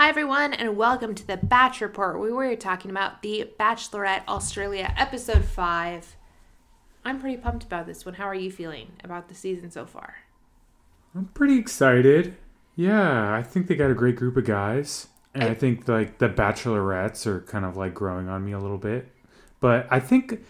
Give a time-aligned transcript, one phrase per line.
[0.00, 4.94] Hi, everyone, and welcome to the Batch Report, We were talking about the Bachelorette Australia
[4.96, 6.16] episode 5.
[7.04, 8.14] I'm pretty pumped about this one.
[8.14, 10.14] How are you feeling about the season so far?
[11.14, 12.34] I'm pretty excited.
[12.76, 15.08] Yeah, I think they got a great group of guys.
[15.34, 18.78] And I- think like the bachelorettes are kind of like growing on me a little
[18.78, 19.12] bit.
[19.60, 20.42] But I think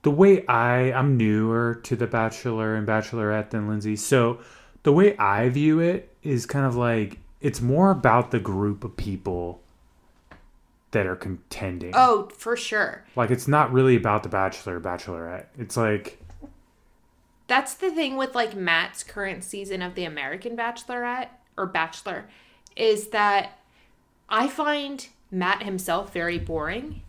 [0.00, 3.96] the way I I'm newer to the bachelor and bachelorette than Lindsey.
[3.96, 4.38] So
[4.84, 8.96] the way I view it is kind of like it's more about the group of
[8.96, 9.62] people
[10.90, 11.92] that are contending.
[11.94, 13.04] Oh, for sure.
[13.14, 15.46] Like it's not really about the bachelor bachelorette.
[15.58, 16.22] It's like
[17.46, 22.28] That's the thing with like Matt's current season of the American Bachelorette or Bachelor
[22.76, 23.58] is that
[24.28, 27.02] I find Matt himself very boring,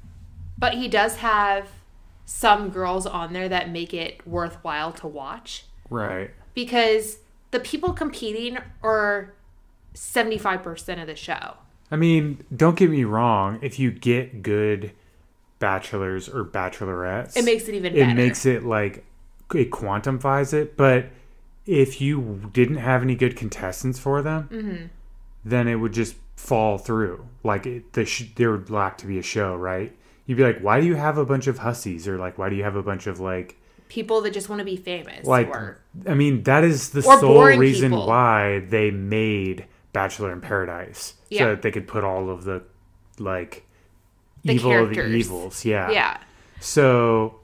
[0.57, 1.69] but he does have
[2.25, 6.31] some girls on there that make it worthwhile to watch right.
[6.53, 7.17] because
[7.51, 9.33] the people competing are
[9.99, 11.55] 75% of the show.
[11.91, 13.59] I mean, don't get me wrong.
[13.61, 14.91] If you get good
[15.59, 18.15] bachelors or bachelorettes, It makes it even it better.
[18.15, 19.03] makes it like
[19.53, 20.77] it quantifies it.
[20.77, 21.07] But
[21.65, 24.85] if you didn't have any good contestants for them, Mm-hmm.
[25.45, 27.25] then it would just fall through.
[27.43, 29.93] Like it, the sh- there would lack to be a show, right?
[30.25, 32.55] You'd be like, why do you have a bunch of hussies, or like, why do
[32.55, 33.57] you have a bunch of like,
[33.89, 35.47] people that just want to be famous like?
[35.49, 38.05] or I mean, that is the sole reason people.
[38.07, 41.39] why they made Bachelor in Paradise, Yeah.
[41.39, 42.63] so that they could put all of the
[43.17, 43.65] like
[44.43, 45.65] The evil of the evils.
[45.65, 45.89] Yeah.
[45.91, 46.17] yeah.
[46.59, 47.39] So,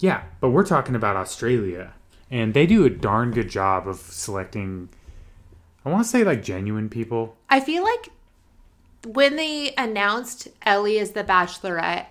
[0.00, 1.92] yeah, but we're talking about Australia,
[2.30, 4.88] and they do a darn good job of selecting.
[5.84, 7.36] I want to say like genuine people.
[7.50, 8.08] I feel like
[9.06, 12.06] when they announced Elly as the Bachelorette,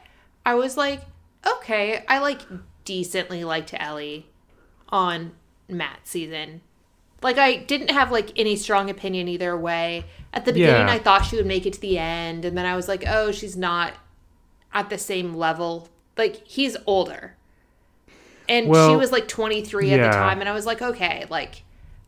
[0.45, 1.01] I was like,
[1.45, 2.41] okay, I like
[2.85, 4.27] decently liked Elly
[4.89, 5.31] on
[5.69, 6.61] Matt's season.
[7.21, 10.05] Like I didn't have like any strong opinion either way.
[10.33, 10.93] At the beginning, Yeah.
[10.93, 13.31] I thought she would make it to the end, and then I was like, oh,
[13.31, 13.93] she's not
[14.73, 15.89] at the same level.
[16.17, 17.35] Like he's older,
[18.49, 21.63] and she was like 23 at the time, and I was like, okay, like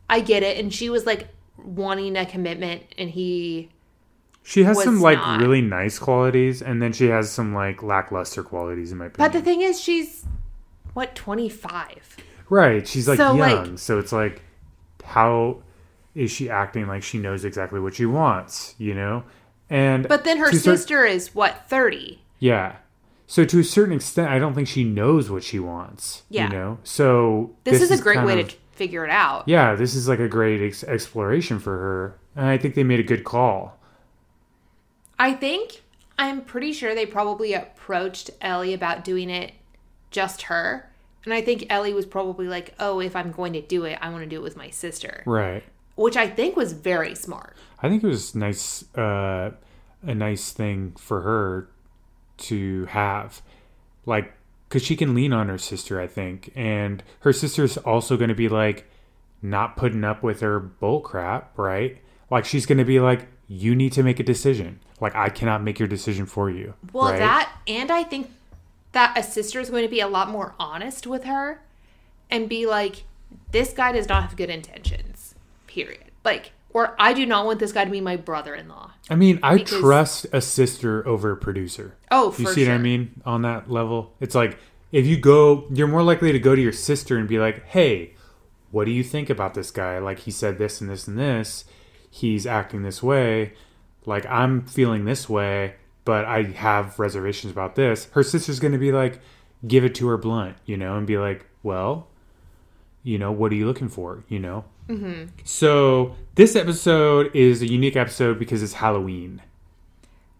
[0.08, 0.58] I get it.
[0.58, 1.28] And she was like
[1.62, 3.70] wanting a commitment, and he
[4.42, 5.40] She has some like not.
[5.40, 9.30] really nice qualities, and then she has some like lackluster qualities in my opinion.
[9.30, 10.24] But the thing is, she's
[10.94, 12.16] what twenty five.
[12.48, 12.86] right?
[12.86, 14.42] She's like So, young, like- so it's like,
[15.04, 15.62] how
[16.14, 18.74] is she acting like she knows exactly what she wants?
[18.78, 19.24] You know,
[19.70, 22.22] and But then her a cer- sister is what thirty.
[22.38, 22.76] Yeah.
[23.26, 26.24] So to a certain extent, I don't think she knows what she wants.
[26.28, 26.44] Yeah.
[26.44, 26.78] You know.
[26.84, 29.44] So This, is a great way of- to figure it out.
[29.48, 33.00] Yeah, this is like a great ex- exploration for her, and I think they made
[33.00, 33.78] a good call.
[35.18, 35.82] I think
[36.18, 39.52] I'm pretty sure they probably approached Elly about doing it
[40.10, 40.90] just her.
[41.24, 44.10] And I think Elly was probably like, "Oh, if I'm going to do it, I
[44.10, 45.62] want to do it with my sister," Right.
[45.96, 47.56] which I think was very smart.
[47.82, 49.52] I think it was nice, uh,
[50.02, 51.68] a nice thing for her
[52.36, 53.42] to have,
[54.06, 54.32] like,
[54.68, 56.00] because she can lean on her sister.
[56.00, 58.90] I think, and her sister's also going to be like,
[59.42, 61.98] not putting up with her bull crap, right?
[62.30, 64.80] Like she's going to be like, you need to make a decision.
[65.00, 66.74] Like I cannot make your decision for you.
[66.92, 67.18] Well, right?
[67.18, 68.30] that and I think
[68.94, 71.60] that a sister is going to be a lot more honest with her
[72.30, 73.04] and be like,
[73.52, 75.34] "This guy does not have good intentions."
[75.66, 76.10] Period.
[76.24, 78.92] Like, or I do not want this guy to be my brother-in-law.
[79.10, 81.94] I mean, I Because- trust a sister over a producer.
[82.10, 84.14] Oh, you see what I mean on that level?
[84.20, 84.58] It's like
[84.90, 88.14] if you go, you're more likely to go to your sister and be like, "Hey,
[88.70, 89.98] what do you think about this guy?
[89.98, 91.64] Like he said this and this and this.
[92.10, 93.52] He's acting this way.
[94.06, 98.78] Like I'm feeling this way, but I have reservations about this." Her sister's going to
[98.78, 99.20] be like,
[99.66, 102.08] give it to her blunt, you know, and be like, "Well,
[103.02, 104.64] you know, what are you looking for?" You know.
[104.88, 105.30] Mm-hmm.
[105.44, 109.42] So this episode is a unique episode because it's Halloween.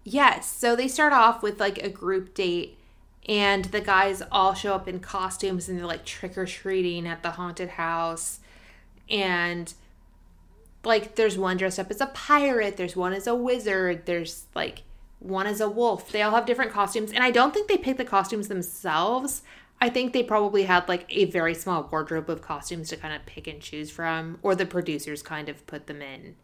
[0.04, 0.50] Yes.
[0.50, 2.76] So they start off with like a group date,
[3.26, 7.22] and the guys all show up in costumes and they're like trick or treating at
[7.22, 8.40] the haunted house.
[9.08, 9.72] And
[10.84, 14.82] like, there's one dressed up as a pirate, there's one as a wizard, there's like
[15.24, 16.12] one is a wolf.
[16.12, 17.10] They all have different costumes.
[17.10, 19.42] And I don't think they picked the costumes themselves.
[19.80, 23.24] I think they probably had like a very small wardrobe of costumes to kind of
[23.26, 26.36] pick and choose from, or the producers kind of put them in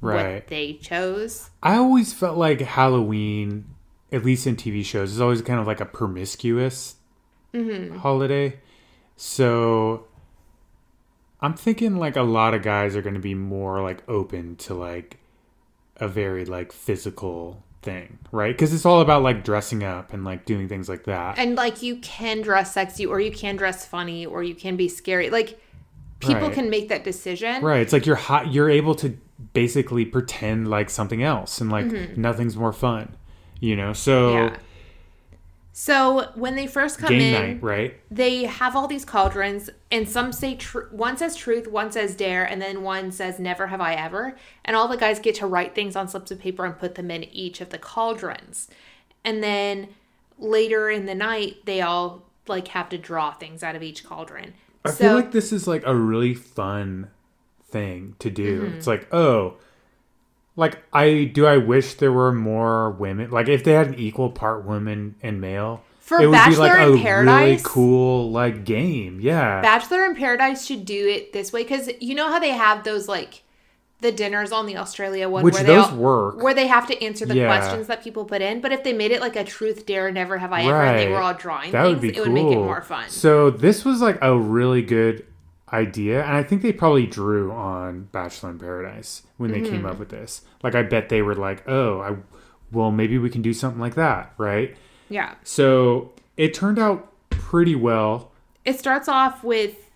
[0.00, 0.34] Right.
[0.34, 1.50] what they chose.
[1.62, 3.66] I always felt like Halloween,
[4.10, 6.96] at least in TV shows, is always kind of like a promiscuous
[7.54, 7.98] mm-hmm.
[7.98, 8.58] holiday.
[9.16, 10.06] So
[11.40, 14.74] I'm thinking like a lot of guys are going to be more like open to
[14.74, 15.18] like
[15.96, 18.54] a very like physical thing, right?
[18.54, 21.38] Because it's all about like dressing up and like doing things like that.
[21.38, 24.88] and like you can dress sexy or you can dress funny or you can be
[24.88, 25.60] scary like
[26.20, 26.52] people Right.
[26.54, 27.80] can make that decision Right.
[27.80, 28.52] It's like you're hot.
[28.52, 29.16] You're able to
[29.54, 32.20] basically pretend like something else and like mm-hmm.
[32.20, 33.16] nothing's more fun.
[33.60, 34.56] You know, so Yeah.
[35.72, 38.00] So when they first come game in, night, right?
[38.10, 42.44] they have all these cauldrons, and some say tr- one says truth, one says dare,
[42.44, 44.36] and then one says never have I ever.
[44.66, 47.10] And all the guys get to write things on slips of paper and put them
[47.10, 48.68] in each of the cauldrons.
[49.24, 49.88] And then
[50.38, 54.52] later in the night, they all like have to draw things out of each cauldron.
[54.84, 57.08] I so feel like this is like a really fun
[57.64, 58.62] thing to do.
[58.62, 58.76] Mm-hmm.
[58.76, 59.56] It's like, oh,
[60.56, 61.46] like I do.
[61.46, 63.30] I wish there were more women.
[63.30, 66.78] Like if they had an equal part women and male, For it would be like
[66.78, 69.18] a in really cool like game.
[69.20, 72.84] Yeah, Bachelor in Paradise should do it this way because you know how they have
[72.84, 73.42] those like
[74.00, 76.42] the dinners on the Australia one Which where they those all, work.
[76.42, 77.46] where they have to answer the Yeah.
[77.46, 78.60] questions that people put in.
[78.60, 81.08] But if they made it like a truth dare, never have I ever, and they
[81.08, 82.24] were all drawing that things, would be it cool.
[82.24, 83.08] would make it more fun.
[83.08, 85.24] So this was like a really good
[85.72, 89.70] idea, and I think they probably drew on Bachelor in Paradise when they Mm-hmm.
[89.72, 90.42] came up with this.
[90.62, 92.16] Like I bet they were like, oh, I
[92.70, 94.76] well maybe we can do something like that, right?
[95.08, 98.32] yeah, So it turned out pretty well.
[98.64, 99.90] it starts off with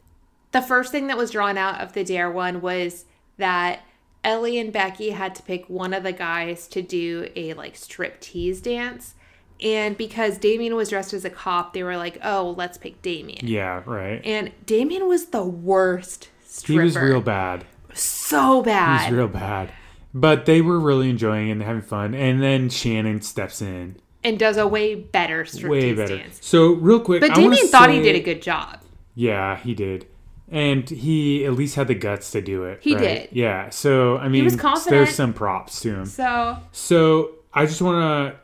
[0.52, 3.04] the first thing that was drawn out of the dare one was
[3.38, 3.80] that
[4.24, 8.20] Elly and Becky had to pick one of the guys to do a like strip
[8.20, 9.14] tease dance.
[9.62, 13.46] And because Damien was dressed as a cop, they were like, "Oh, let's pick Damien."
[13.46, 14.20] Yeah, right.
[14.24, 16.80] And Damien was the worst stripper.
[16.80, 17.64] He was real bad.
[17.94, 19.10] so He bad.
[19.10, 19.72] was real bad.
[20.12, 22.14] But they were really enjoying it and having fun.
[22.14, 23.96] And then Shannon steps in.
[24.24, 26.18] and does a way better striptease Way better.
[26.18, 26.38] dance.
[26.42, 28.80] So real quick, But I Damien thought he did a good job.
[29.14, 30.06] Yeah, he did.
[30.50, 32.78] And he at least had the guts to do it.
[32.82, 33.02] He right?
[33.02, 33.28] did.
[33.32, 33.70] Yeah.
[33.70, 34.90] So I mean, was confident.
[34.90, 36.06] there's some props to him.
[36.06, 38.00] So So I just want
[38.34, 38.40] to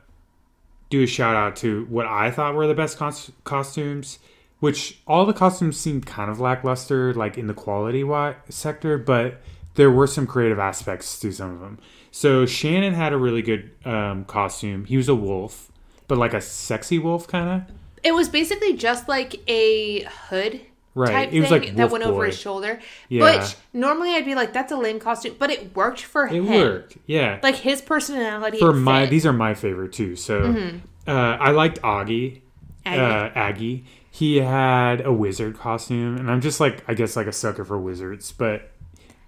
[0.93, 4.19] do a shout out to what I thought were the best cos- costumes,
[4.61, 8.05] which all the costumes seemed kind of lackluster, like in the quality
[8.51, 9.41] sector, but
[9.75, 11.79] there were some creative aspects to some of them.
[12.11, 14.85] So Shannon had a really good um, costume.
[14.85, 15.73] He was a wolf,
[16.09, 17.77] but like a sexy wolf kind of.
[18.05, 20.61] it was basically just like a hood
[20.95, 21.11] Right.
[21.11, 22.79] type It was thing like that went over his shoulder.
[23.09, 23.39] Yeah.
[23.39, 26.49] Which normally I'd be like, that's a lame costume, but it worked for It him.
[26.49, 26.99] It worked.
[27.07, 27.41] Yeah.
[27.43, 28.59] Like his personality.
[28.59, 29.11] for my fit.
[29.11, 30.17] these are my favorite too.
[30.17, 32.43] So uh, I liked Augie,
[32.85, 33.01] Aggie.
[33.01, 33.85] Uh, Aggie.
[34.11, 37.79] He had a wizard costume, and I'm just like I guess like a sucker for
[37.81, 38.71] wizards, but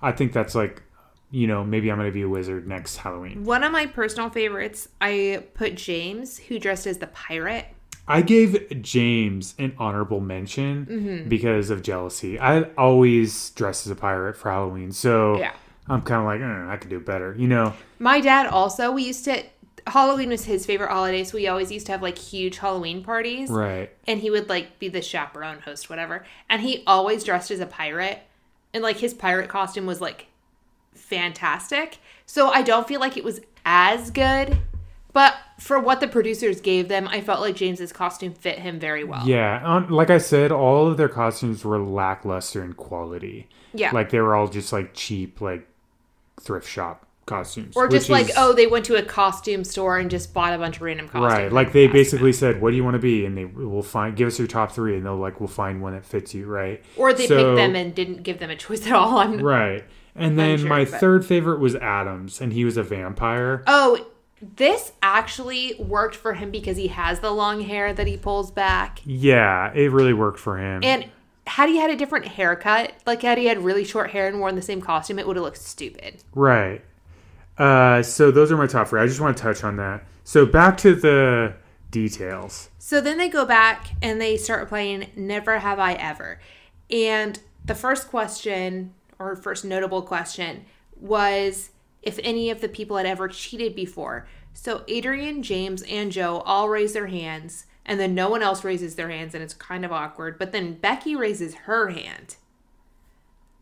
[0.03, 0.83] I think that's like
[1.31, 3.45] you know maybe I'm gonna be a wizard next Halloween.
[3.45, 7.67] One of my personal favorites, I put James, who dressed as the pirate.
[8.07, 11.29] I gave James an honorable mention Mm-hmm.
[11.29, 12.39] because of jealousy.
[12.39, 15.53] I always dress as a pirate for Halloween, so Yeah.
[15.89, 17.73] I'm kind of like "Eh, I could do better, you know.
[17.99, 19.43] My dad also, we used to,
[19.87, 23.51] Halloween was his favorite holiday, so we always used to have like huge Halloween parties.
[23.51, 23.91] Right.
[24.07, 27.67] and he would like be the chaperone host whatever and he always dressed as a
[27.67, 28.21] pirate
[28.73, 30.27] and like his pirate costume was like
[30.95, 34.59] fantastic so i don't feel like it was as good
[35.15, 39.05] but for what the producers gave them i felt like james's costume fit him very
[39.05, 43.49] well Yeah, um, like I said, all of their costumes were lackluster in quality.
[43.73, 43.91] Yeah.
[43.93, 45.67] like they were all just like cheap, like
[46.41, 50.11] thrift shop costumes, or just like is- oh they went to a costume store and
[50.11, 51.53] just bought a bunch of random costumes right.
[51.53, 54.29] Like they basically said, "What do you want to be?" And they will find, give
[54.29, 56.85] us your top three, and they'll like, we'll find one that fits you, right?
[56.99, 59.85] or they So- picked them and didn't give them a choice at all I'm, right.
[60.15, 63.63] And then Unsure, my but- third favorite was Adams, and he was a vampire.
[63.67, 64.07] oh
[64.57, 69.01] this actually worked for him because he has the long hair that he pulls back
[69.05, 70.83] Yeah, it really worked for him.
[70.83, 71.09] And
[71.47, 74.55] had he had a different haircut, like had he had really short hair and worn
[74.55, 76.23] the same costume, it would have looked stupid.
[76.35, 76.83] Right.
[77.59, 79.01] Uh, so those are my top three.
[79.01, 80.05] I just want to touch on that.
[80.25, 81.55] So back to the
[81.91, 82.71] details.
[82.79, 86.41] So then they go back and they start playing Never Have I Ever.
[86.91, 90.65] And the first question, or first notable question,
[90.97, 91.71] was
[92.07, 94.27] if any of the people had ever cheated before.
[94.53, 98.95] So Adrian, James, and Joe all raise their hands, and then no one else raises
[98.95, 100.39] their hands, and it's kind of awkward.
[100.39, 102.37] But then Becky raises her hand,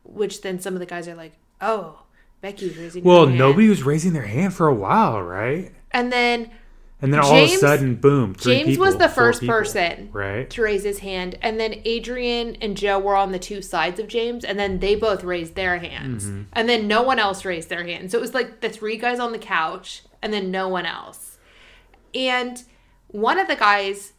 [0.04, 2.02] which then some of the guys are like, oh,
[2.40, 3.38] Becky's raising Well, her hand.
[3.38, 5.72] nobody was raising their hand for a while, right?
[5.92, 6.50] And then
[7.02, 8.36] And then all of a sudden, boom.
[8.38, 10.48] James was the first people, person right?
[10.50, 14.06] to raise his hand, and then Adrian and Joe were on the two sides of
[14.06, 16.42] James, and then they both raised their hands, Mm-hmm.
[16.52, 18.12] and then no one else raised their hand.
[18.12, 21.38] So it was like the three guys on the couch, and then no one else.
[22.14, 22.62] And
[23.08, 24.12] one of the guys,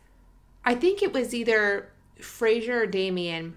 [0.66, 3.56] I think it was either Frazer or Damien,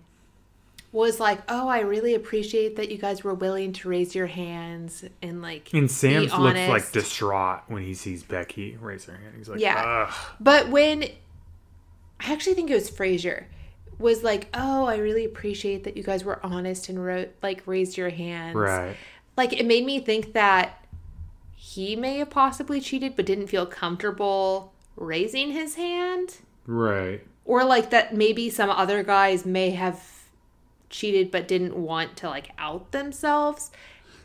[0.97, 5.05] was like, "Oh, I really appreciate that you guys were willing to raise your hands
[5.23, 9.35] and like And Sam looks honest." like distraught when he sees Becky raise her hand.
[9.37, 10.07] He's like, Yeah.
[10.09, 10.15] Ugh.
[10.41, 11.05] But when
[12.19, 13.47] I actually think it was Frazer
[13.99, 17.97] was like, "Oh, I really appreciate that you guys were honest and wrote like raised
[17.97, 18.97] your hands." Right.
[19.37, 20.83] like it made me think that
[21.55, 26.37] he may have possibly cheated but didn't feel comfortable raising his hand
[26.67, 27.23] Right.
[27.45, 30.03] or like that maybe some other guys may have
[30.91, 33.71] cheated but didn't want to like out themselves.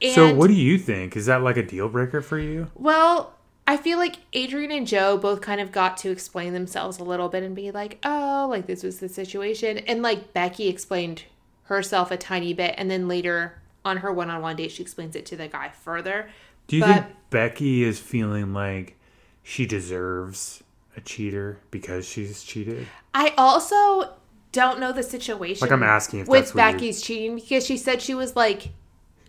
[0.01, 1.15] And so what do you think?
[1.15, 2.69] Is that like a deal breaker for you?
[2.75, 3.33] well,
[3.67, 7.29] I feel like Adrian and Joe both kind of got to explain themselves a little
[7.29, 11.23] bit and be like, "Oh, like this was the situation." And like Becky explained
[11.65, 15.35] herself a tiny bit and then later on her one-on-one date she explains it to
[15.37, 16.29] the guy further.
[16.67, 18.97] Do you But- think Becky is feeling like
[19.43, 20.63] she deserves
[20.97, 22.87] a cheater because she's cheated?
[23.13, 24.13] I also
[24.51, 25.65] don't know the situation.
[25.65, 28.35] Like I'm asking if with that's what you're- Becky's cheating because she said she was
[28.35, 28.69] like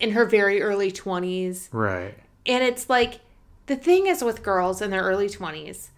[0.01, 1.69] in her very early 20s.
[1.73, 2.15] Right.
[2.47, 3.21] And it's like
[3.67, 5.89] the thing is with girls in their early 20s,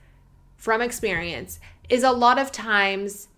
[0.56, 3.28] from experience, is a lot of times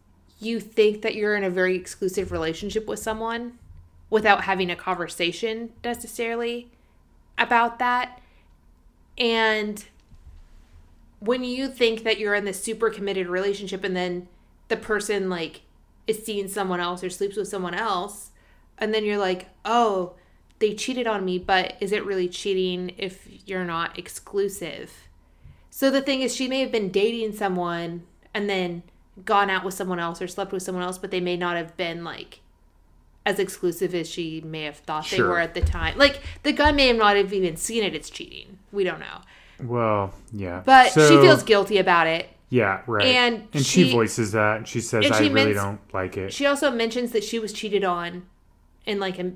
[0.40, 3.58] you think that you're in a very exclusive relationship with someone
[4.10, 6.70] without having a conversation necessarily
[7.38, 8.20] about that.
[9.18, 9.84] And
[11.20, 14.28] when you think that you're in this super committed relationship and then
[14.68, 15.62] the person like
[16.06, 18.30] is seeing someone else or sleeps with someone else
[18.78, 20.14] and then you're like oh
[20.58, 24.92] they cheated on me but is it really cheating if you're not exclusive?
[25.70, 28.82] So the thing is she may have been dating someone and then
[29.24, 31.76] gone out with someone else or slept with someone else but they may not have
[31.76, 32.40] been like
[33.26, 35.98] as exclusive as she may have thought they were at the time.
[35.98, 38.58] Like the guy may have not have even seen it it's cheating.
[38.72, 39.20] We don't know.
[39.60, 40.62] Well, yeah.
[40.64, 43.06] but she feels guilty about it Yeah, right.
[43.06, 44.58] and and she, she- voices that.
[44.58, 47.52] And she says, and "I really don't like it." She also mentions that she was
[47.52, 48.26] cheated on
[48.84, 49.32] in like a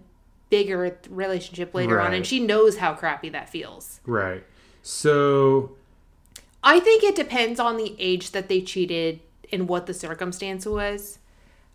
[0.49, 4.01] bigger relationship later on, and she knows how crappy that feels.
[4.07, 4.45] right.
[4.83, 5.77] So
[6.63, 9.21] I think it depends on the age that they cheated
[9.53, 11.19] and what the circumstance was.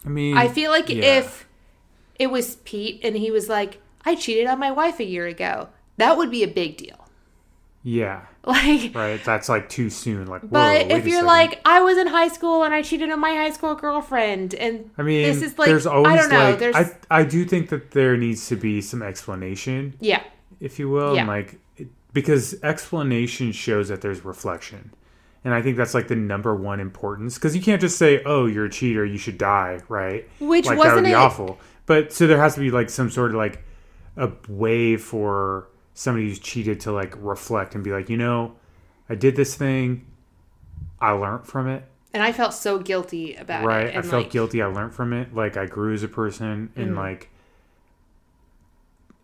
[0.06, 1.20] I mean, I feel like yeah.
[1.20, 1.48] if
[2.18, 5.70] it was Pete and he was like, I cheated on my wife a year ago,
[5.98, 7.08] that would be a big deal.
[7.84, 9.24] yeah, Like, right.
[9.24, 10.28] That's like too soon.
[10.28, 13.20] Like, but wait if you're like, I was in high school and I cheated on
[13.20, 16.50] my high school girlfriend, and I mean, this is like, there's always I don't know,
[16.52, 20.22] like, there's, I I do think that there needs to be some explanation, yeah,
[20.60, 21.22] if you will, Yeah.
[21.22, 21.60] and like
[22.14, 24.92] because explanation shows that there's reflection,
[25.44, 28.46] and I think that's like the number one importance because you can't just say, "Oh,
[28.46, 30.30] you're a cheater, you should die," right?
[30.40, 31.58] Which like that would be it- awful.
[31.88, 33.64] But so there has to be like some sort of like
[34.18, 38.54] a way for somebody who's cheated to like reflect and be like, you know,
[39.10, 40.06] I did this thing,
[41.02, 41.84] I learned from it.
[42.14, 43.68] and I felt so guilty about it.
[43.68, 46.72] right i felt like, guilty i learned from it like i grew as a person
[46.78, 46.98] and Mm.
[46.98, 47.30] like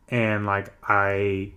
[0.10, 1.52] and like i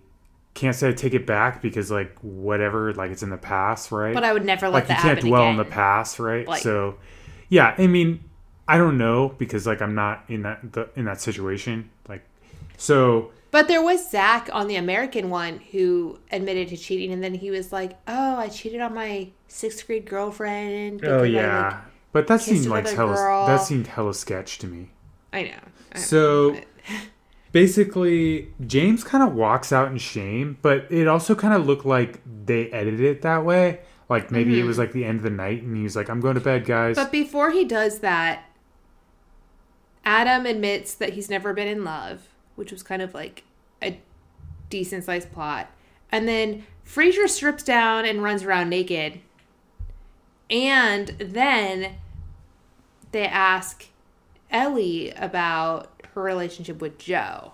[0.53, 4.13] can't say i take it back because like whatever like it's in the past right
[4.13, 5.51] But I would never let like that you can't dwell again.
[5.51, 6.95] in the past right Like- so
[7.49, 8.23] yeah i mean
[8.67, 12.23] i don't know because like i'm not in that the, in that situation like
[12.77, 17.35] so But there was Zach on the American one who admitted to cheating, and then
[17.35, 21.67] he was like, "Oh, I cheated on my sixth grade girlfriend." oh because I, yeah
[21.67, 21.77] like-
[22.11, 24.89] but that seemed like hella that seemed hella sketch to me
[25.31, 25.49] I know.
[25.93, 26.01] I know.
[26.01, 26.59] So
[27.53, 32.19] basically, James kind of walks out in shame, but it also kind of looked like
[32.25, 33.79] they edited it that way.
[34.09, 34.81] Like maybe it was mm-hmm.
[34.81, 36.97] like the end of the night, and he was like, "I'm going to bed, guys."
[36.97, 38.49] But before he does that,
[40.03, 43.43] Adam admits that he's never been in love, which was kind of like
[43.81, 43.99] a
[44.69, 45.69] decent sized plot.
[46.11, 49.19] And then Frazer strips down and runs around naked.
[50.49, 51.95] And then
[53.11, 53.87] they ask
[54.51, 57.53] Elly about her relationship with Joe.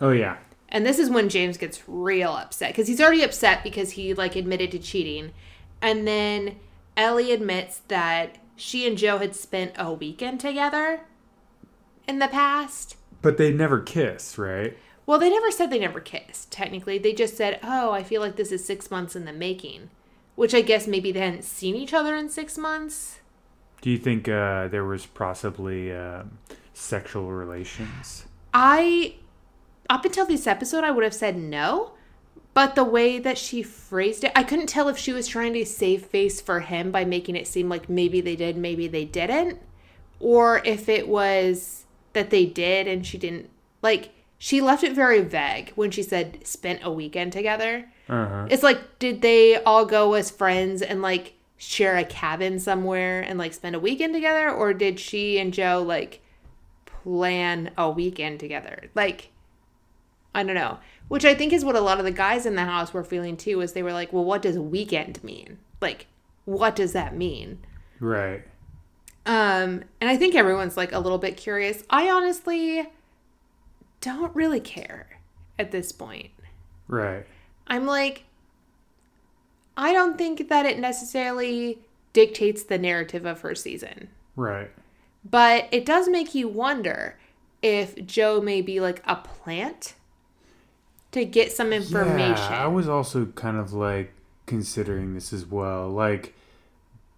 [0.00, 0.36] oh yeah,
[0.68, 4.36] And this is when James gets real upset because he's already upset because he like
[4.36, 5.32] admitted to cheating.
[5.80, 6.56] And then
[6.96, 11.00] Elly admits that she and Joe had spent a weekend together
[12.06, 12.96] in the past.
[13.26, 14.78] But they never kiss, right?
[15.04, 16.96] Well, they never said they never kissed, technically.
[16.96, 19.90] They just said, "Oh, I feel like this is 6 months in the making."
[20.36, 23.18] Which I guess maybe they hadn't seen each other in 6 months.
[23.80, 26.38] Do you think uh, there was possibly um
[26.72, 28.26] sexual relations?
[28.54, 29.16] I
[29.90, 31.94] up until this episode I would have said no,
[32.54, 35.66] but the way that she phrased it, I couldn't tell if she was trying to
[35.66, 39.58] save face for him by making it seem like maybe they did, maybe they didn't,
[40.20, 41.85] or if it was
[42.16, 43.50] that they did and she didn't
[43.82, 44.08] like
[44.38, 47.90] she left it very vague when she said spent a weekend together.
[48.08, 48.46] Uh huh.
[48.50, 53.38] It's like did they all go as friends and like share a cabin somewhere and
[53.38, 56.22] like spend a weekend together or did she and Joe like
[56.86, 58.90] plan a weekend together?
[58.94, 59.30] Like
[60.34, 60.78] I don't know.
[61.08, 63.36] Which I think is what a lot of the guys in the house were feeling
[63.36, 65.58] too is they were like, "Well, what does weekend mean?
[65.82, 66.06] Like
[66.46, 67.58] what does that mean?"
[68.00, 68.42] Right.
[69.26, 71.82] Um, and I think everyone's like a little bit curious.
[71.90, 72.88] I honestly
[74.00, 75.18] don't really care
[75.58, 76.30] at this point.
[76.88, 77.26] Right.
[77.66, 78.24] I'm like,
[79.76, 81.80] I don't think that it necessarily
[82.12, 84.08] dictates the narrative of her season.
[84.36, 84.70] Right.
[85.28, 87.18] But it does make you wonder
[87.62, 89.94] if Joe may be like a plant
[91.10, 92.52] to get some information.
[92.52, 94.12] Yeah, I was also kind of like
[94.46, 95.90] considering this as well.
[95.90, 96.34] Like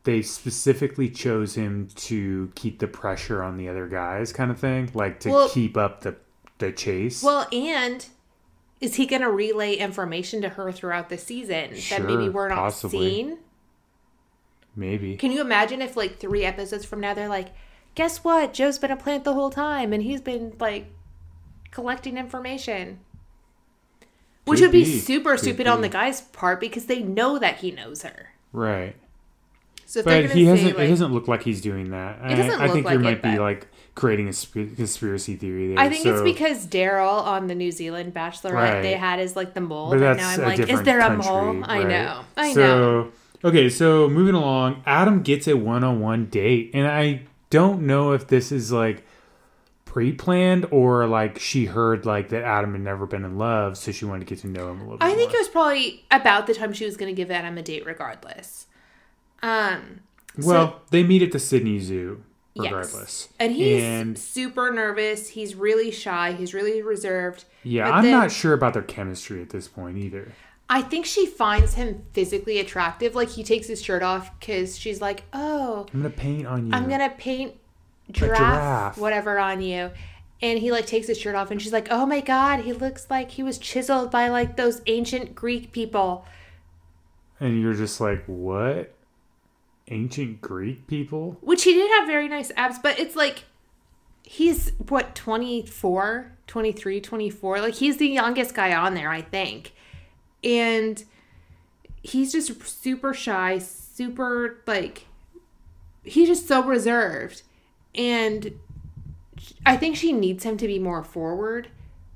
[0.09, 4.91] they specifically chose him to keep the pressure on the other guys kind of thing,
[4.95, 6.17] like to Well- keep up the
[6.57, 7.23] the chase.
[7.23, 8.07] Well, and
[8.81, 12.57] is he going to relay information to her throughout the season that maybe we're not
[12.57, 13.11] possibly.
[13.11, 13.39] seeing?
[14.75, 15.15] Maybe.
[15.19, 17.49] Can you imagine if like three episodes from now they're like,
[17.95, 18.55] guess what?
[18.55, 20.87] Joe's been a plant the whole time and he's been like
[21.71, 23.01] collecting information.
[24.47, 24.99] Which Could would be, be.
[24.99, 28.31] super Could stupid on the guy's part because they know that he knows her.
[28.55, 28.97] Right.
[29.91, 30.77] So But he hasn't.
[30.77, 32.19] like, it doesn't look like he's doing that.
[32.31, 34.77] It doesn't I, I think like there it, might be but- like creating a sp-
[34.77, 35.79] conspiracy theory there.
[35.79, 38.83] I think it's because Daryl on the New Zealand Bachelorette Right.
[38.83, 41.09] they had is like the mole, But and that's now I'm like, is there a
[41.09, 41.65] country, mole?
[41.67, 43.13] I know, I so, know.
[43.45, 48.53] Okay, so moving along, Adam gets a one-on-one date, and I don't know if this
[48.53, 49.05] is like
[49.85, 54.05] pre-planned or like she heard like that Adam had never been in love, so she
[54.05, 55.05] wanted to get to know him a little bit.
[55.07, 57.63] I think it was probably about the time she was going to give Adam a
[57.63, 58.67] date, regardless.
[59.43, 60.01] Um,
[60.37, 62.23] Well, they meet at the Sydney Zoo,
[62.55, 62.65] Yes.
[62.67, 63.29] regardless.
[63.39, 65.31] and he's And- super nervous.
[65.31, 66.33] He's really shy.
[66.33, 67.45] He's really reserved.
[67.65, 70.33] Yeah, But I'm then- not sure about their chemistry at this point either.
[70.71, 73.15] I think she finds him physically attractive.
[73.15, 76.73] Like he takes his shirt off because she's like, "Oh, I'm gonna paint on you.
[76.75, 77.55] I'm gonna paint
[78.11, 78.99] giraffe, giraffe.
[78.99, 79.91] whatever on you."
[80.43, 83.07] And he like takes his shirt off, and she's like, "Oh my god, he looks
[83.09, 86.27] like he was chiseled by like those ancient Greek people."
[87.41, 88.93] and you're just like, what?
[89.91, 91.39] Ancient Greek people?
[91.41, 93.45] Which he did have very nice abs, but it's like
[94.23, 97.61] he's what 24, 23, 24.
[97.61, 99.73] Like he's the youngest guy on there, I think.
[100.45, 101.03] And
[102.03, 105.07] he's just super shy, super like
[106.05, 107.43] he's just so reserved.
[107.95, 108.59] And
[109.65, 111.69] I think she needs him to be more forward.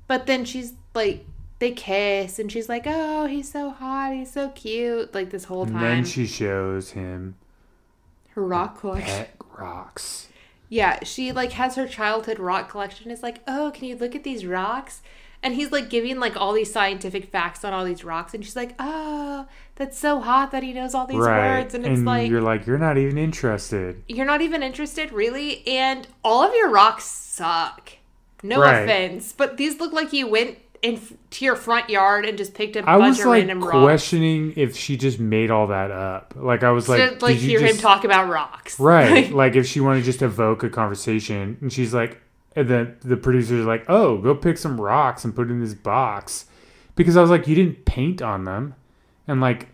[0.07, 1.25] But then she's like
[1.59, 4.13] they kiss and she's like, "Oh, he's so hot.
[4.13, 5.81] He's so cute." Like this whole And time.
[5.81, 7.35] then she shows him
[8.35, 9.07] her rock collection.
[9.07, 10.27] pet rocks.
[10.69, 13.11] Yeah, she like has her childhood rock collection.
[13.11, 15.01] Is like, oh, can you look at these rocks?
[15.43, 18.55] And he's like giving like all these scientific facts on all these rocks, and she's
[18.55, 21.59] like, oh, that's so hot that he knows all these right.
[21.59, 22.41] words, and it's like you're you're...
[22.41, 24.01] like, you're not even interested.
[24.07, 25.67] You're not even interested, really.
[25.67, 27.91] And all of your rocks suck.
[28.41, 28.79] No Right.
[28.83, 32.75] offense, but these look like you went in to your front yard and just picked
[32.75, 33.83] a I bunch was of like random rocks.
[33.83, 36.33] questioning if she just made all that up.
[36.35, 39.31] Like I was like, to like you hear him talk about rocks, Right.
[39.33, 42.21] like if she wanted to just evoke a conversation and she's like
[42.55, 46.45] and then the producer's like, Oh, go pick some rocks and put in this box.
[46.95, 48.75] Because I was like, You didn't paint on them.
[49.27, 49.69] And like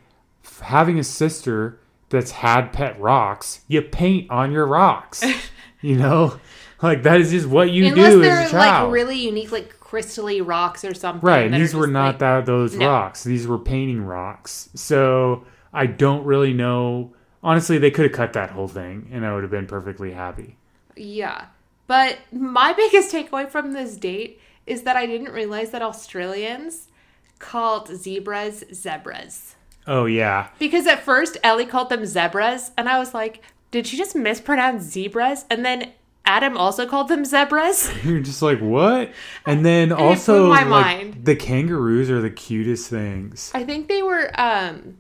[0.46, 5.24] f- having a sister that's had pet rocks, you paint on your rocks.
[5.82, 6.40] you know?
[6.82, 9.80] Like that is just what you Unless do they're as a like really unique, like
[9.80, 11.28] crystally rocks or something.
[11.28, 12.88] Right, these were not like- that those No.
[12.88, 13.24] rocks.
[13.24, 14.70] These were painting rocks.
[14.76, 17.14] So I don't really know.
[17.44, 20.58] Honestly, they could have cut that whole thing, and I would have been perfectly happy.
[20.96, 21.46] Yeah.
[21.88, 26.88] But my biggest takeaway from this date is that I didn't realize that Australians
[27.40, 29.56] called zebras zebras.
[29.88, 33.98] Oh yeah, Because at first Elly called them zebras, and I was like, did she
[33.98, 35.46] just mispronounce zebras?
[35.50, 35.92] And then
[36.30, 37.92] Adam also called them zebras.
[38.04, 39.12] you're just like what?
[39.48, 41.26] And then it also my like, mind.
[41.26, 43.52] the kangaroos are the cutest things.
[43.56, 44.98] I think they were um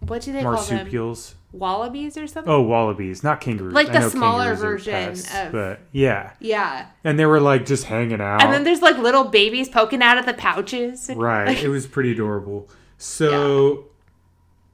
[0.00, 0.76] what do they call them?
[0.78, 1.34] Marsupials.
[1.52, 2.50] Wallabies or something?
[2.50, 3.74] Oh, wallabies, not kangaroos.
[3.74, 6.32] Like the smaller version pests, of- but yeah.
[6.40, 6.86] Yeah.
[7.04, 8.42] And they were like just hanging out.
[8.42, 11.10] And then there's like little babies poking out of the pouches.
[11.10, 11.62] and- Right.
[11.62, 12.68] it was pretty adorable.
[13.02, 13.86] So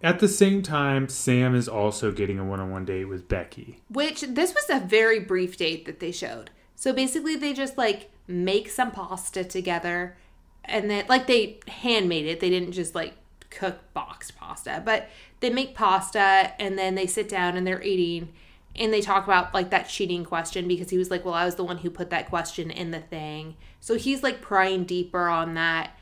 [0.02, 3.82] at the same time, Sam is also getting a one on one date with Becky.
[3.88, 6.50] Which this was a very brief date that they showed.
[6.74, 10.16] So basically, they just like make some pasta together,
[10.64, 12.40] and then like they handmade it.
[12.40, 13.14] They didn't just like
[13.50, 15.09] cook boxed pasta, but
[15.40, 18.32] they make pasta and then they sit down and they're eating.
[18.74, 21.54] And they talk about like that cheating question because he was like, Well, I was
[21.54, 23.56] the one who put that question in the thing.
[23.80, 25.95] So he's like prying deeper on that.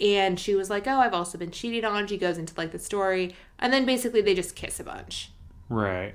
[0.00, 2.06] And she was like, Oh, I've also been cheated on.
[2.06, 3.34] She goes into like the story.
[3.58, 5.30] And then basically they just kiss a bunch
[5.68, 6.14] Right.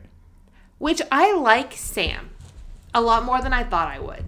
[0.77, 2.29] which I like Sam
[2.93, 4.25] a lot more than I thought I would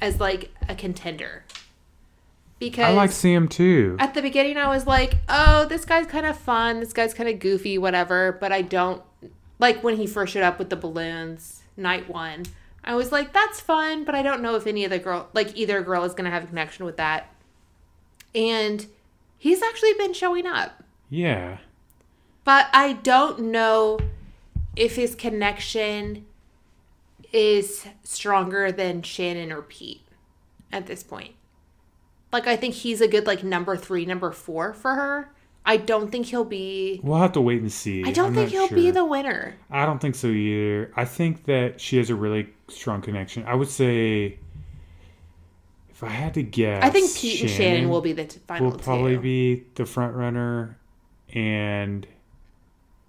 [0.00, 1.44] as like a contender.
[2.58, 3.96] Because I like Sam too.
[4.00, 6.80] at the beginning I was like, "Oh, this guy's kind of fun.
[6.80, 9.00] This guy's kind of goofy, whatever." But I don't
[9.60, 12.44] like when he first showed up with the balloons, night one.
[12.82, 15.56] I was like, "That's fun," but I don't know if any of the girl, like
[15.56, 17.32] either girl, is gonna have a connection with that.
[18.34, 18.86] And
[19.38, 20.82] He's actually been showing up.
[21.08, 21.58] Yeah.
[22.44, 24.00] But I don't know
[24.74, 26.26] if his connection
[27.32, 30.02] is stronger than Shannon or Pete
[30.72, 31.34] at this point.
[32.32, 35.30] Like I think he's a good like number 3, number 4 for her.
[35.64, 38.02] I don't think he'll be We'll have to wait and see.
[38.04, 39.54] I don't I'm think he'll be the winner.
[39.70, 40.90] I don't think so either.
[40.96, 43.44] I think that she has a really strong connection.
[43.44, 44.38] I would say,
[45.98, 48.70] if I had to guess, I think Pete and Shannon will be the t- final
[48.70, 49.20] will probably two.
[49.20, 50.78] be the front runner,
[51.34, 52.06] and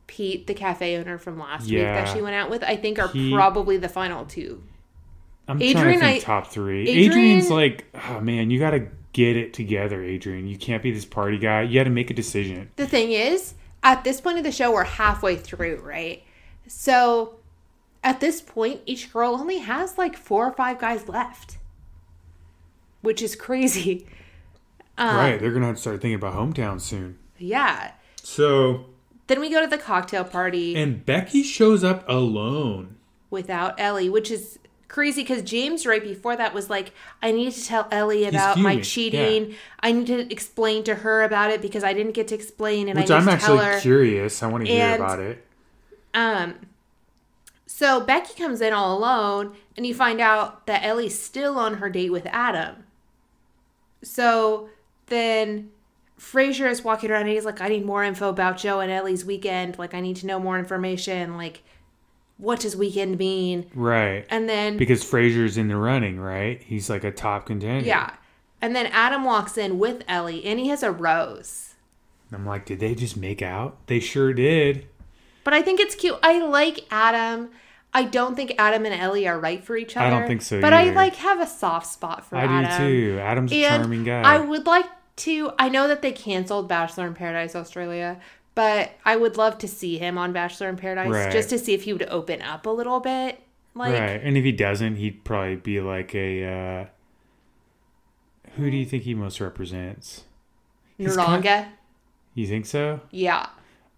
[0.07, 3.07] Pete, the cafe owner from last week that she went out with, I think are
[3.09, 4.63] He- probably the final two.
[5.47, 6.81] I'm Adrian, trying to think I- top three.
[6.89, 10.47] Adrian- Adrian's like, oh man, you got to get it together, Adrian.
[10.47, 11.61] You can't be this party guy.
[11.61, 12.71] You got to make a decision.
[12.75, 16.23] The thing is, at this point of the show, we're halfway through, right?
[16.65, 17.35] So
[18.03, 21.58] at this point, each girl only has like four or five guys left,
[23.01, 24.07] which is crazy.
[24.97, 25.39] Um, right?
[25.39, 27.17] They're gonna have to start thinking about hometown soon.
[27.37, 27.91] Yeah.
[28.21, 28.85] So,
[29.27, 32.97] Then we go to the cocktail party and Becky shows up alone.
[33.29, 34.59] without Elly, which is
[34.89, 38.81] crazy because James right before that was like, I need to tell Elly about my
[38.81, 39.55] cheating.
[39.79, 42.99] I need to explain to her about it because I didn't get to explain and
[42.99, 44.43] Which I tell actually curious.
[44.43, 45.45] I want to hear about it.
[46.13, 46.55] Um,
[47.65, 51.89] so Becky comes in all alone, and you find out that Elly's still on her
[51.89, 52.83] date with Adam.
[54.01, 54.69] So
[55.07, 55.71] then
[56.17, 59.25] Frazer is walking around and he's like, I need more info about Joe and Elly's
[59.25, 59.77] weekend.
[59.79, 61.37] Like, I need to know more information.
[61.37, 61.63] Like,
[62.37, 63.69] what does weekend mean?
[63.73, 64.25] Right.
[64.29, 66.61] And then, Because Frazer's in the running, right?
[66.63, 67.85] He's like a top contender.
[67.85, 68.11] yeah.
[68.61, 71.75] And then Adam walks in with Elly, and he has a rose.
[72.33, 73.77] I'm like, did they just make out?
[73.87, 74.85] They sure did.
[75.45, 76.19] But I think it's cute.
[76.21, 77.51] I like Adam.
[77.93, 80.05] I don't think Adam and Elly are right for each other.
[80.05, 82.87] I don't think so But I like have a soft spot for I Adam.
[82.87, 83.19] do too.
[83.19, 84.21] Adam's a charming guy.
[84.21, 84.85] I would like
[85.17, 85.51] to.
[85.57, 88.19] I know that they canceled Bachelor in Paradise Australia,
[88.53, 91.31] but I would love to see him on Bachelor in Paradise Right.
[91.31, 93.41] just to see if he would open up a little bit.
[93.75, 94.21] Like, right.
[94.23, 96.45] And if he doesn't, he'd probably be like a.
[96.45, 96.85] Uh,
[98.55, 100.23] who do you think he most represents?
[100.99, 101.43] Naranga.
[101.43, 101.67] kind-
[102.33, 102.99] You think so?
[103.11, 103.47] yeah.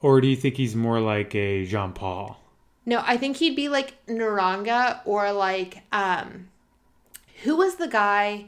[0.01, 2.40] Or do you think he's more like a Jean Paul?
[2.86, 6.48] No, I think he'd be like Naranga or like um
[7.44, 8.46] who was the guy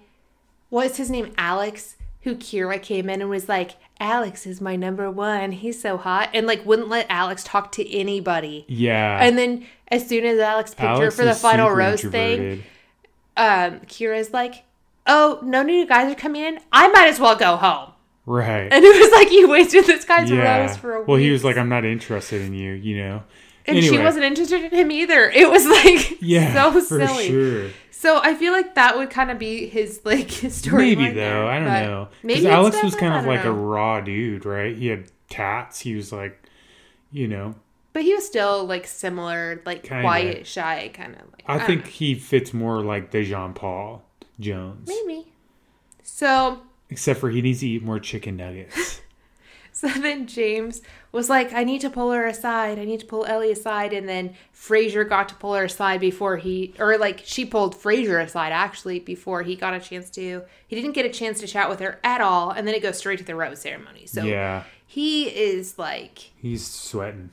[0.74, 1.32] what's his name?
[1.38, 5.52] Alex, who Kira came in and was like, Alex is my number one.
[5.52, 6.32] He's so hot.
[6.34, 8.66] And like wouldn't let Alex talk to anybody.
[8.68, 9.20] Yeah.
[9.22, 12.64] And then as soon as Alex picked her for the final rose thing,
[13.38, 14.64] um, Kira's like,
[15.06, 16.60] "Oh, no new guys are coming in.
[16.72, 17.92] I might as well go home."
[18.26, 18.72] Right.
[18.72, 20.62] And it was like you wasted this guy's yeah.
[20.62, 21.08] rose for a week.
[21.08, 23.24] well, he was like, I'm not interested in you, you know?
[23.66, 25.30] And she wasn't interested in him either.
[25.36, 26.54] It was like Yeah.
[26.54, 27.28] so for silly.
[27.28, 27.70] sure.
[27.92, 30.96] So I feel like that would kind of be his like his story.
[30.96, 32.08] Maybe though, I don't know.
[32.22, 34.76] Because Maybe Alex was kind of I like a raw dude, right?
[34.76, 35.80] He had tats.
[35.80, 36.38] He was like,
[37.12, 37.56] you know,
[37.94, 40.02] but he was still like similar, like Kinda.
[40.04, 41.44] quiet, shy, kind of like.
[41.48, 41.92] I don't think know.
[41.92, 44.04] he fits more like the Jean Paul
[44.40, 45.28] Jones, maybe.
[46.02, 49.00] So except for he needs to eat more chicken nuggets.
[49.84, 50.82] So then James
[51.12, 52.78] was like, I need to pull her aside.
[52.78, 53.92] I need to pull Elly aside.
[53.92, 58.20] And then Frazer got to pull her aside before he, or like she pulled Frazer
[58.20, 60.44] aside actually before he got a chance to.
[60.68, 62.52] He didn't get a chance to chat with her at all.
[62.52, 64.06] And then it goes straight to the rose ceremony.
[64.06, 67.32] So yeah, he is like, he's sweating.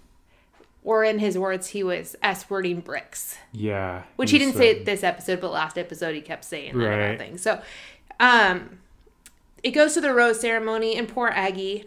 [0.82, 4.82] or in his words, he was S wording bricks, Yeah, which he didn't say sweating.
[4.82, 7.18] it this episode, but last episode he kept saying that Right.
[7.18, 7.42] things.
[7.42, 7.60] So,
[8.18, 8.78] um,
[9.62, 11.84] it goes to the rose ceremony, and poor Aggie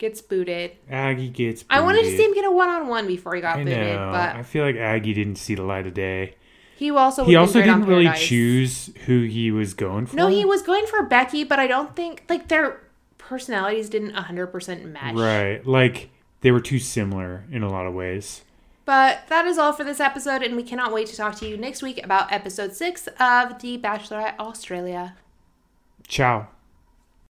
[0.00, 0.72] gets booted.
[0.90, 1.64] Aggie gets.
[1.70, 3.78] I wanted to see him get a one on one before he got I booted,
[3.96, 4.10] know.
[4.10, 6.34] but I feel like Aggie didn't see the light of day.
[6.76, 8.26] he also He also been great on didn't really Paradise.
[8.26, 10.16] choose who he was going for.
[10.16, 12.80] No, he was going for Becky, but I don't think like their
[13.18, 15.14] personalities didn't hundred percent match.
[15.14, 15.64] right.
[15.64, 16.10] Like
[16.40, 18.42] they were too similar in a lot of ways.
[18.86, 21.56] But that is all for this episode, and we cannot wait to talk to you
[21.56, 25.16] next week about episode six of The Bachelorette Australia.
[26.08, 26.48] Ciao.